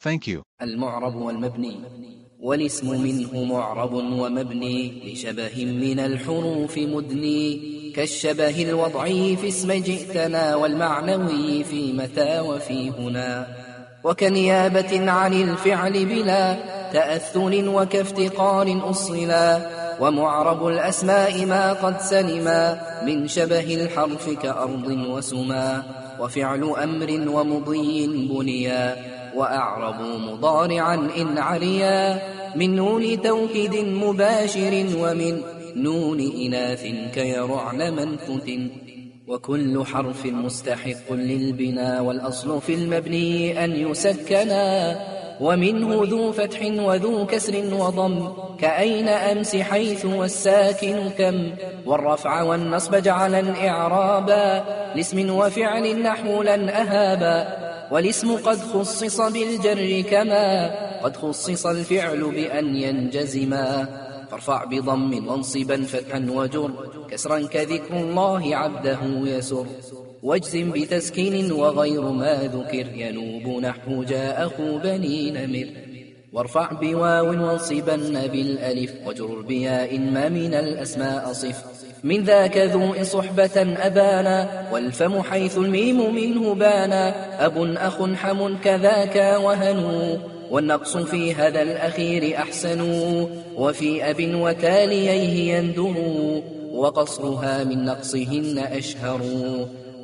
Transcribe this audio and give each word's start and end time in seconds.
Thank 0.00 0.28
you. 0.28 0.42
المعرب 0.62 1.14
والمبني 1.14 1.76
والاسم 2.40 3.02
منه 3.02 3.44
معرب 3.44 3.92
ومبني 3.92 5.12
لشبه 5.12 5.64
من 5.64 6.00
الحروف 6.00 6.78
مدني 6.78 7.60
كالشبه 7.96 8.62
الوضعي 8.62 9.36
في 9.36 9.48
اسم 9.48 9.72
جئتنا 9.72 10.56
والمعنوي 10.56 11.64
في 11.64 11.92
متى 11.92 12.40
وفي 12.40 12.90
هنا 12.90 13.46
وكنيابة 14.04 15.10
عن 15.10 15.32
الفعل 15.32 16.06
بلا 16.06 16.56
تأثر 16.92 17.68
وكافتقار 17.68 18.90
أصلا 18.90 19.77
ومعرب 20.00 20.66
الأسماء 20.66 21.46
ما 21.46 21.72
قد 21.72 22.00
سلما 22.00 22.80
من 23.06 23.28
شبه 23.28 23.74
الحرف 23.74 24.30
كأرض 24.30 24.88
وسما 24.88 25.82
وفعل 26.20 26.64
أمر 26.64 27.10
ومضي 27.28 28.06
بنيا 28.06 28.96
وأعربوا 29.34 30.18
مضارعا 30.18 30.94
إن 30.94 31.38
عليا 31.38 32.20
من 32.56 32.76
نون 32.76 33.22
توكيد 33.22 33.74
مباشر 33.74 34.86
ومن 34.98 35.40
نون 35.76 36.20
إناث 36.20 36.86
كيرعن 37.14 37.94
منفت 37.94 38.50
وكل 39.28 39.84
حرف 39.84 40.26
مستحق 40.26 41.12
للبنا 41.12 42.00
والأصل 42.00 42.60
في 42.60 42.74
المبني 42.74 43.64
أن 43.64 43.90
يسكنا 43.90 44.98
ومنه 45.40 46.04
ذو 46.04 46.32
فتح 46.32 46.62
وذو 46.62 47.26
كسر 47.26 47.74
وضم 47.74 48.32
كأين 48.60 49.08
أمس 49.08 49.56
حيث 49.56 50.04
والساكن 50.04 51.10
كم؟ 51.18 51.50
والرفع 51.86 52.42
والنصب 52.42 52.94
جعلا 52.94 53.68
إعرابا 53.68 54.64
لاسم 54.94 55.30
وفعل 55.30 56.02
نحو 56.02 56.42
لن 56.42 56.68
أهابا 56.68 57.68
والاسم 57.90 58.36
قد 58.36 58.58
خصص 58.58 59.20
بالجر 59.20 60.00
كما 60.10 60.70
قد 61.02 61.16
خصص 61.16 61.66
الفعل 61.66 62.20
بأن 62.30 62.76
ينجزما. 62.76 63.88
فارفع 64.30 64.64
بضم 64.64 65.28
وانصبا 65.28 65.82
فتحا 65.82 66.26
وجر. 66.30 66.70
كسرا 67.10 67.46
كذكر 67.46 67.96
الله 67.96 68.56
عبده 68.56 68.98
يسر. 69.02 69.66
واجزم 70.22 70.70
بتسكين 70.70 71.52
وغير 71.52 72.00
ما 72.00 72.50
ذكر. 72.54 72.86
ينوب 72.94 73.62
نحو 73.62 74.04
جاء 74.04 74.46
أخو 74.46 74.78
بني 74.78 75.30
نمر. 75.30 75.68
وارفع 76.32 76.72
بواو 76.72 77.26
وانصبن 77.26 78.26
بالألف. 78.26 78.92
وجر 79.06 79.40
بياء 79.48 79.98
ما 79.98 80.28
من 80.28 80.54
الأسماء 80.54 81.32
صف. 81.32 81.64
من 82.04 82.24
ذاك 82.24 82.56
ذو 82.56 83.04
صحبة 83.04 83.76
أبانا. 83.86 84.68
والفم 84.72 85.22
حيث 85.22 85.58
الميم 85.58 86.14
منه 86.14 86.54
بانا. 86.54 87.14
أب 87.46 87.76
اخ 87.76 88.02
حم 88.14 88.56
كذاك 88.56 89.40
وهن. 89.42 90.18
والنقص 90.50 90.96
في 90.96 91.34
هذا 91.34 91.62
الأخير 91.62 92.36
أحسن 92.38 92.80
وفي 93.56 94.10
أب 94.10 94.34
وتاليه 94.34 95.54
يندر 95.54 95.94
وقصرها 96.72 97.64
من 97.64 97.84
نقصهن 97.84 98.58
أشهر. 98.58 99.20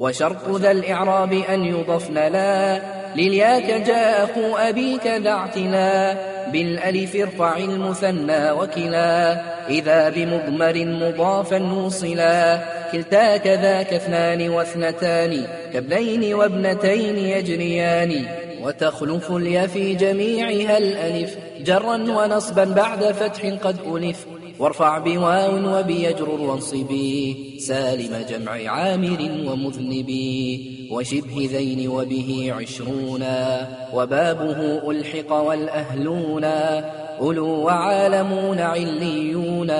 وشرط 0.00 0.48
ذا 0.48 0.70
الإعراب 0.70 1.32
أن 1.32 1.64
يضفن 1.64 2.14
لا 2.14 3.03
لليا 3.16 3.58
كجا 3.58 3.86
أخو 3.86 4.54
أبيك 4.68 5.06
ذا 5.06 5.30
اعتلا 5.30 6.16
بالألف 6.52 7.16
ارفع 7.16 7.56
المثنى 7.56 8.50
وكلا 8.50 9.42
إذا 9.68 10.08
بمضمر 10.08 10.84
مضافا 10.84 11.58
نوصلا 11.58 12.60
كلتا 12.92 13.36
كذاك 13.36 13.92
اثنان 13.92 14.48
واثنتان 14.48 15.46
كابنين 15.72 16.34
وابنتين 16.34 17.16
يجريان 17.16 18.24
وتخلف 18.62 19.30
اليا 19.30 19.66
في 19.66 19.94
جميعها 19.94 20.78
الألف 20.78 21.36
جرا 21.60 21.96
ونصبا 21.96 22.64
بعد 22.64 23.04
فتح 23.04 23.46
قد 23.46 23.76
ألف 23.86 24.26
وارفع 24.58 24.98
بواو 24.98 25.78
وبيجرر 25.78 26.40
وانصبي 26.40 27.36
سالم 27.58 28.24
جمع 28.28 28.70
عامر 28.70 29.30
ومذنبي 29.46 30.88
وشبه 30.90 31.48
ذين 31.52 31.88
وبه 31.88 32.52
عشرونا 32.58 33.68
وبابه 33.94 34.90
ألحق 34.90 35.32
والأهلونا 35.32 36.90
أولو 37.20 37.46
وعالمون 37.46 38.58
عليون 38.58 39.70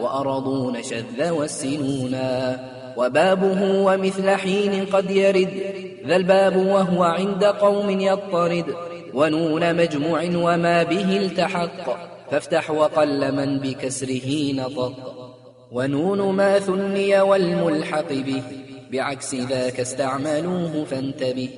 وأرضون 0.00 0.82
شذ 0.82 1.30
والسنونا 1.30 2.60
وبابه 2.96 3.82
ومثل 3.84 4.30
حين 4.30 4.86
قد 4.86 5.10
يرد 5.10 5.50
ذا 6.06 6.16
الباب 6.16 6.56
وهو 6.56 7.02
عند 7.02 7.44
قوم 7.44 8.00
يضطرد 8.00 8.64
ونون 9.14 9.76
مجموع 9.76 10.22
وما 10.24 10.82
به 10.82 11.16
التحق 11.16 12.11
فافتح 12.32 12.70
وقل 12.70 13.32
من 13.32 13.58
بكسره 13.58 14.52
نطق. 14.52 14.92
ونون 15.72 16.34
ما 16.34 16.58
ثني 16.58 17.20
والملحق 17.20 18.12
به. 18.12 18.42
بعكس 18.92 19.34
ذاك 19.34 19.80
استعملوه 19.80 20.84
فانتبه. 20.90 21.48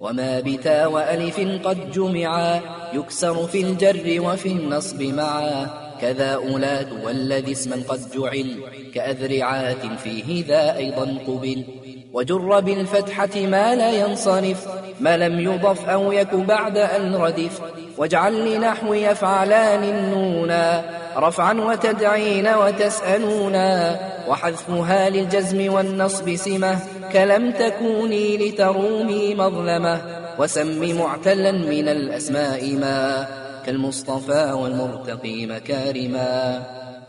وما 0.00 0.40
بتا 0.40 0.86
وألف 0.86 1.40
قد 1.64 1.90
جمعا. 1.90 2.60
يكسر 2.94 3.46
في 3.46 3.60
الجر 3.60 4.22
وفي 4.22 4.48
النصب 4.48 5.02
معا. 5.02 5.66
كذا 6.00 6.34
أولاد 6.34 7.04
والذي 7.04 7.52
اسما 7.52 7.76
قد 7.88 8.00
جعل. 8.16 8.56
كأذرعات 8.94 9.86
فيه 10.04 10.44
ذا 10.48 10.76
أيضا 10.76 11.18
قبل. 11.26 11.64
وجر 12.12 12.60
بالفتحة 12.60 13.36
ما 13.36 13.74
لا 13.74 13.92
ينصرف. 13.92 14.68
ما 15.00 15.16
لم 15.16 15.40
يضف 15.40 15.88
أو 15.88 16.12
يك 16.12 16.34
بعد 16.34 16.78
أن 16.78 17.14
ردف. 17.14 17.60
واجعل 17.98 18.54
لنحو 18.54 18.94
يفعلان 18.94 19.84
النونا 19.84 20.84
رفعا 21.16 21.52
وتدعين 21.52 22.48
وتسألونا. 22.48 23.98
وحذفها 24.28 25.10
للجزم 25.10 25.72
والنصب 25.72 26.36
سمة 26.36 26.78
كلم 27.12 27.50
تكوني 27.50 28.36
لترومي 28.36 29.34
مظلمة. 29.34 30.00
وسم 30.38 30.98
معتلا 30.98 31.52
من 31.52 31.88
الأسماء 31.88 32.74
ما 32.74 33.26
كالمصطفى 33.66 34.52
والمرتقي 34.52 35.46
مكارما. 35.46 36.62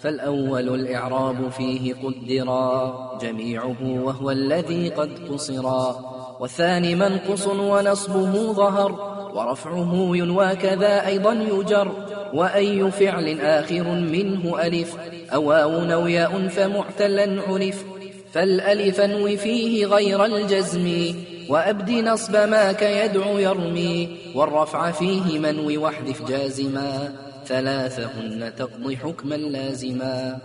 فالأول 0.00 0.74
الإعراب 0.74 1.50
فيه 1.50 1.94
قدرا 1.94 3.18
جميعه 3.22 3.76
وهو 3.82 4.30
الذي 4.30 4.88
قد 4.88 5.10
قصرا. 5.30 6.15
والثاني 6.40 6.94
منقص 6.94 7.46
ونصبه 7.46 8.52
ظهر 8.52 8.92
ورفعه 9.34 10.10
ينوى 10.14 10.56
كذا 10.56 11.06
أيضا 11.06 11.32
يجر. 11.32 11.92
وأي 12.34 12.90
فعل 12.90 13.40
آخر 13.40 13.84
منه 13.84 14.62
ألف 14.62 14.96
أو 15.34 15.48
واو 15.48 16.06
ياء 16.06 16.48
فمعتلا 16.48 17.42
عرف 17.42 17.84
فالألف 18.32 19.00
انو 19.00 19.36
فيه 19.36 19.86
غير 19.86 20.24
الجزم 20.24 21.14
وأبد 21.48 21.90
نصب 21.90 22.36
ما 22.36 22.72
كيدعو 22.72 23.38
يرمي. 23.38 24.16
والرفع 24.34 24.90
فيه 24.90 25.38
منو 25.38 25.82
واحذف 25.84 26.28
جازما 26.28 27.12
ثلاثهن 27.46 28.52
تقضي 28.58 28.96
حكما 28.96 29.34
لازما. 29.34 30.38